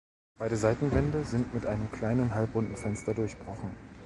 Beide 0.39 0.57
Seitenwände 0.57 1.23
sind 1.25 1.53
mit 1.53 1.67
einem 1.67 1.91
kleinen 1.91 2.33
halbrunden 2.33 2.75
Fenster 2.75 3.13
durchbrochen. 3.13 3.75